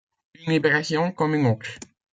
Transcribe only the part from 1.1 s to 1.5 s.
comme une